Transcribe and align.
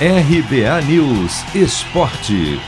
RBA 0.00 0.82
News 0.88 1.54
Esporte. 1.54 2.58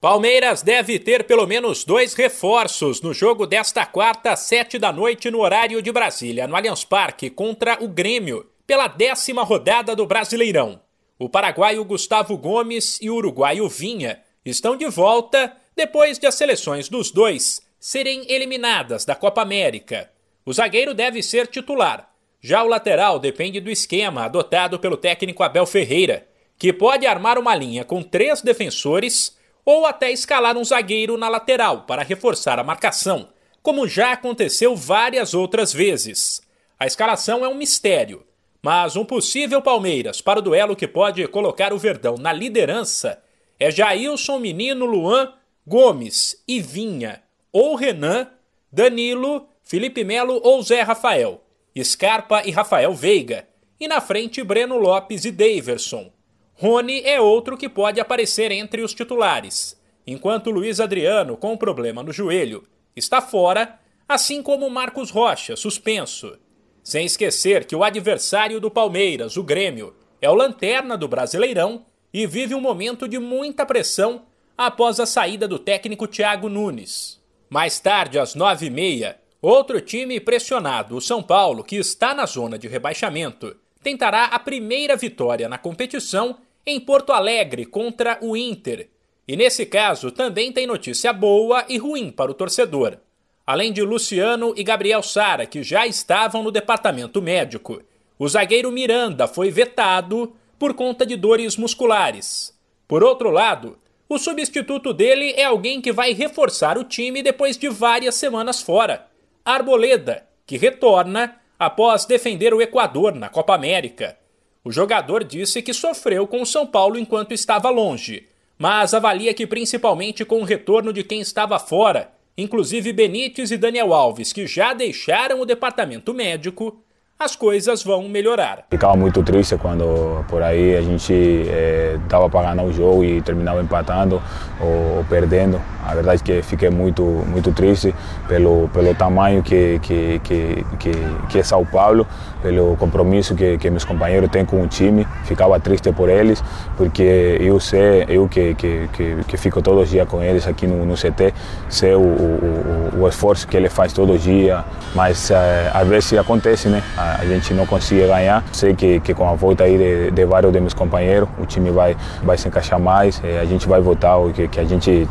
Palmeiras 0.00 0.60
deve 0.60 0.98
ter 0.98 1.22
pelo 1.22 1.46
menos 1.46 1.84
dois 1.84 2.14
reforços 2.14 3.00
no 3.00 3.14
jogo 3.14 3.46
desta 3.46 3.86
quarta, 3.86 4.34
sete 4.34 4.76
da 4.76 4.92
noite, 4.92 5.30
no 5.30 5.38
horário 5.38 5.80
de 5.80 5.92
Brasília, 5.92 6.48
no 6.48 6.56
Allianz 6.56 6.84
Parque, 6.84 7.30
contra 7.30 7.78
o 7.80 7.86
Grêmio, 7.86 8.44
pela 8.66 8.88
décima 8.88 9.44
rodada 9.44 9.94
do 9.94 10.04
Brasileirão. 10.04 10.82
O 11.16 11.28
paraguaio 11.28 11.84
Gustavo 11.84 12.36
Gomes 12.36 12.98
e 13.00 13.08
o 13.08 13.14
uruguaio 13.14 13.68
Vinha 13.68 14.20
estão 14.44 14.76
de 14.76 14.88
volta 14.88 15.56
depois 15.76 16.18
de 16.18 16.26
as 16.26 16.34
seleções 16.34 16.88
dos 16.88 17.12
dois 17.12 17.62
serem 17.78 18.24
eliminadas 18.28 19.04
da 19.04 19.14
Copa 19.14 19.42
América. 19.42 20.10
O 20.44 20.52
zagueiro 20.52 20.92
deve 20.92 21.22
ser 21.22 21.46
titular. 21.46 22.09
Já 22.40 22.62
o 22.62 22.68
lateral 22.68 23.18
depende 23.18 23.60
do 23.60 23.70
esquema 23.70 24.24
adotado 24.24 24.78
pelo 24.78 24.96
técnico 24.96 25.42
Abel 25.42 25.66
Ferreira, 25.66 26.26
que 26.58 26.72
pode 26.72 27.06
armar 27.06 27.38
uma 27.38 27.54
linha 27.54 27.84
com 27.84 28.02
três 28.02 28.40
defensores 28.40 29.36
ou 29.64 29.84
até 29.84 30.10
escalar 30.10 30.56
um 30.56 30.64
zagueiro 30.64 31.18
na 31.18 31.28
lateral 31.28 31.82
para 31.82 32.02
reforçar 32.02 32.58
a 32.58 32.64
marcação, 32.64 33.28
como 33.62 33.86
já 33.86 34.12
aconteceu 34.12 34.74
várias 34.74 35.34
outras 35.34 35.72
vezes. 35.72 36.40
A 36.78 36.86
escalação 36.86 37.44
é 37.44 37.48
um 37.48 37.54
mistério, 37.54 38.24
mas 38.62 38.96
um 38.96 39.04
possível 39.04 39.60
Palmeiras 39.60 40.22
para 40.22 40.38
o 40.38 40.42
duelo 40.42 40.74
que 40.74 40.88
pode 40.88 41.26
colocar 41.28 41.72
o 41.72 41.78
Verdão 41.78 42.16
na 42.16 42.32
liderança 42.32 43.22
é 43.58 43.70
Jailson 43.70 44.38
Menino 44.38 44.86
Luan 44.86 45.34
Gomes 45.66 46.42
e 46.48 46.60
Vinha, 46.60 47.22
ou 47.52 47.74
Renan, 47.74 48.28
Danilo, 48.72 49.46
Felipe 49.62 50.02
Melo 50.02 50.40
ou 50.42 50.62
Zé 50.62 50.80
Rafael, 50.80 51.42
Scarpa 51.82 52.42
e 52.44 52.50
Rafael 52.50 52.92
Veiga, 52.94 53.48
e 53.78 53.88
na 53.88 54.00
frente 54.00 54.42
Breno 54.42 54.76
Lopes 54.76 55.24
e 55.24 55.30
Daverson. 55.30 56.12
Rony 56.54 57.00
é 57.04 57.20
outro 57.20 57.56
que 57.56 57.68
pode 57.68 58.00
aparecer 58.00 58.50
entre 58.50 58.82
os 58.82 58.92
titulares, 58.92 59.80
enquanto 60.06 60.50
Luiz 60.50 60.80
Adriano, 60.80 61.36
com 61.36 61.56
problema 61.56 62.02
no 62.02 62.12
joelho, 62.12 62.66
está 62.94 63.20
fora, 63.20 63.78
assim 64.08 64.42
como 64.42 64.68
Marcos 64.68 65.10
Rocha, 65.10 65.56
suspenso. 65.56 66.36
Sem 66.82 67.06
esquecer 67.06 67.64
que 67.64 67.76
o 67.76 67.84
adversário 67.84 68.60
do 68.60 68.70
Palmeiras, 68.70 69.36
o 69.36 69.42
Grêmio, 69.42 69.94
é 70.20 70.28
o 70.28 70.34
lanterna 70.34 70.96
do 70.96 71.06
Brasileirão 71.06 71.86
e 72.12 72.26
vive 72.26 72.54
um 72.54 72.60
momento 72.60 73.06
de 73.06 73.18
muita 73.18 73.64
pressão 73.64 74.26
após 74.58 74.98
a 75.00 75.06
saída 75.06 75.46
do 75.46 75.58
técnico 75.58 76.06
Thiago 76.06 76.48
Nunes. 76.48 77.20
Mais 77.48 77.80
tarde, 77.80 78.18
às 78.18 78.34
nove 78.34 78.66
e 78.66 78.70
meia, 78.70 79.19
outro 79.40 79.80
time 79.80 80.20
pressionado, 80.20 80.96
o 80.96 81.00
São 81.00 81.22
Paulo, 81.22 81.64
que 81.64 81.76
está 81.76 82.14
na 82.14 82.26
zona 82.26 82.58
de 82.58 82.68
rebaixamento, 82.68 83.56
tentará 83.82 84.24
a 84.24 84.38
primeira 84.38 84.96
vitória 84.96 85.48
na 85.48 85.58
competição 85.58 86.36
em 86.66 86.78
Porto 86.78 87.12
Alegre 87.12 87.64
contra 87.64 88.18
o 88.20 88.36
Inter. 88.36 88.88
E 89.26 89.36
nesse 89.36 89.64
caso 89.64 90.10
também 90.10 90.52
tem 90.52 90.66
notícia 90.66 91.12
boa 91.12 91.64
e 91.68 91.78
ruim 91.78 92.10
para 92.10 92.30
o 92.30 92.34
torcedor. 92.34 92.98
Além 93.46 93.72
de 93.72 93.82
Luciano 93.82 94.52
e 94.56 94.62
Gabriel 94.62 95.02
Sara, 95.02 95.46
que 95.46 95.62
já 95.62 95.86
estavam 95.86 96.42
no 96.42 96.50
departamento 96.50 97.22
médico, 97.22 97.82
o 98.18 98.28
zagueiro 98.28 98.70
Miranda 98.70 99.26
foi 99.26 99.50
vetado 99.50 100.34
por 100.58 100.74
conta 100.74 101.06
de 101.06 101.16
dores 101.16 101.56
musculares. 101.56 102.54
Por 102.86 103.02
outro 103.02 103.30
lado, 103.30 103.78
o 104.08 104.18
substituto 104.18 104.92
dele 104.92 105.32
é 105.36 105.44
alguém 105.44 105.80
que 105.80 105.92
vai 105.92 106.12
reforçar 106.12 106.76
o 106.76 106.84
time 106.84 107.22
depois 107.22 107.56
de 107.56 107.68
várias 107.68 108.16
semanas 108.16 108.60
fora. 108.60 109.09
Arboleda, 109.52 110.26
que 110.46 110.56
retorna 110.56 111.36
após 111.58 112.04
defender 112.04 112.54
o 112.54 112.62
Equador 112.62 113.14
na 113.14 113.28
Copa 113.28 113.54
América. 113.54 114.16
O 114.64 114.70
jogador 114.70 115.24
disse 115.24 115.62
que 115.62 115.72
sofreu 115.72 116.26
com 116.26 116.42
o 116.42 116.46
São 116.46 116.66
Paulo 116.66 116.98
enquanto 116.98 117.32
estava 117.32 117.70
longe, 117.70 118.28
mas 118.58 118.92
avalia 118.92 119.32
que 119.32 119.46
principalmente 119.46 120.24
com 120.24 120.40
o 120.40 120.44
retorno 120.44 120.92
de 120.92 121.02
quem 121.02 121.20
estava 121.20 121.58
fora, 121.58 122.12
inclusive 122.36 122.92
Benítez 122.92 123.50
e 123.50 123.56
Daniel 123.56 123.94
Alves, 123.94 124.32
que 124.32 124.46
já 124.46 124.74
deixaram 124.74 125.40
o 125.40 125.46
departamento 125.46 126.12
médico, 126.12 126.82
as 127.20 127.36
coisas 127.36 127.84
vão 127.84 128.08
melhorar. 128.08 128.64
Ficava 128.70 128.96
muito 128.96 129.22
triste 129.22 129.54
quando 129.58 130.24
por 130.26 130.42
aí 130.42 130.74
a 130.74 130.80
gente 130.80 131.12
estava 131.12 132.24
eh, 132.24 132.28
para 132.30 132.54
ganhar 132.54 132.64
o 132.64 132.72
jogo 132.72 133.04
e 133.04 133.20
terminava 133.20 133.60
empatando 133.60 134.22
ou, 134.58 134.96
ou, 134.96 135.04
perdendo. 135.04 135.60
A 135.86 135.94
verdade 135.94 136.22
é 136.22 136.24
que 136.24 136.42
fiquei 136.42 136.70
muito 136.70 137.02
muito 137.02 137.52
triste 137.52 137.94
pelo 138.26 138.68
pelo 138.68 138.94
tamanho 138.94 139.42
que 139.42 139.78
que 139.82 140.18
que, 140.24 140.66
que, 140.78 140.92
que 141.28 141.38
é 141.38 141.42
São 141.42 141.64
Paulo, 141.66 142.06
pelo 142.42 142.74
compromisso 142.78 143.34
que, 143.34 143.58
que 143.58 143.68
meus 143.68 143.84
companheiros 143.84 144.30
têm 144.30 144.46
com 144.46 144.62
o 144.62 144.66
time. 144.66 145.06
Ficava 145.24 145.60
triste 145.60 145.92
por 145.92 146.08
eles 146.08 146.42
porque 146.74 147.36
eu 147.38 147.60
sei 147.60 148.06
eu 148.08 148.26
que 148.28 148.54
que, 148.54 148.88
que, 148.94 149.16
que 149.28 149.36
fico 149.36 149.60
todos 149.60 149.82
os 149.82 149.90
dias 149.90 150.08
com 150.08 150.22
eles 150.22 150.46
aqui 150.46 150.66
no, 150.66 150.86
no 150.86 150.94
CT, 150.94 151.34
sei 151.68 151.94
o, 151.94 152.00
o, 152.00 152.02
o, 152.02 152.89
esforço 153.08 153.46
que 153.46 153.56
ele 153.56 153.68
faz 153.68 153.92
todos 153.92 154.16
os 154.16 154.22
dias, 154.22 154.62
mas 154.94 155.30
eh, 155.30 155.70
às 155.72 155.86
vezes 155.86 156.12
acontece, 156.14 156.68
né? 156.68 156.82
a 156.96 157.24
gente 157.24 157.54
não 157.54 157.66
consegue 157.66 158.06
ganhar. 158.06 158.44
Sei 158.52 158.74
que, 158.74 159.00
que 159.00 159.14
com 159.14 159.28
a 159.28 159.34
volta 159.34 159.64
aí 159.64 159.76
de, 159.76 160.10
de 160.10 160.24
vários 160.24 160.52
de 160.52 160.60
meus 160.60 160.74
companheiros, 160.74 161.28
o 161.38 161.46
time 161.46 161.70
vai, 161.70 161.96
vai 162.22 162.36
se 162.36 162.48
encaixar 162.48 162.80
mais, 162.80 163.20
a 163.40 163.44
gente 163.44 163.68
vai 163.68 163.80
voltar 163.80 164.16
o 164.16 164.32
que, 164.32 164.48
que 164.48 164.60
a 164.60 164.64
gente 164.64 165.08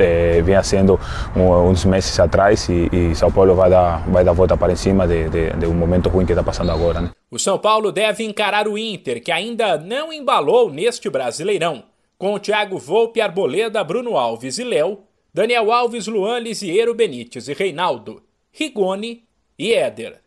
é, 0.00 0.40
vinha 0.42 0.62
sendo 0.62 0.98
um, 1.36 1.68
uns 1.68 1.84
meses 1.84 2.18
atrás 2.18 2.68
e, 2.68 2.88
e, 2.92 3.14
São 3.14 3.30
Paulo 3.30 3.54
vai 3.54 3.70
dar, 3.70 4.02
vai 4.08 4.24
dar 4.24 4.32
volta 4.32 4.56
para 4.56 4.74
cima 4.74 5.06
de, 5.06 5.28
de, 5.28 5.50
de 5.50 5.66
um 5.66 5.74
momento 5.74 6.08
ruim 6.08 6.26
que 6.26 6.32
está 6.32 6.42
passando 6.42 6.70
agora. 6.72 7.00
Né? 7.00 7.10
O 7.30 7.38
São 7.38 7.58
Paulo 7.58 7.92
deve 7.92 8.24
encarar 8.24 8.66
o 8.66 8.78
Inter, 8.78 9.22
que 9.22 9.30
ainda 9.30 9.78
não 9.78 10.12
embalou 10.12 10.70
neste 10.70 11.08
Brasileirão, 11.08 11.84
com 12.18 12.34
o 12.34 12.38
Thiago 12.38 12.78
Volpe, 12.78 13.20
Arboleda, 13.20 13.82
Bruno 13.84 14.16
Alves 14.16 14.58
e 14.58 14.64
Léo, 14.64 14.98
Daniel 15.32 15.70
Alves, 15.70 16.06
Luan, 16.06 16.42
Lisiero, 16.42 16.94
Benítez 16.94 17.48
e 17.48 17.52
Reinaldo, 17.52 18.22
Rigoni 18.52 19.24
e 19.58 19.72
Éder. 19.72 20.20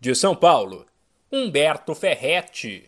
De 0.00 0.14
São 0.14 0.34
Paulo, 0.34 0.86
Humberto 1.30 1.94
Ferretti. 1.94 2.86